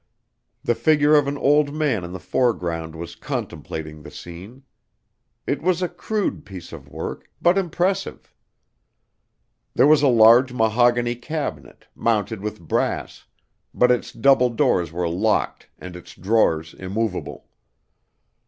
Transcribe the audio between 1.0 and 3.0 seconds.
of an old man in the foreground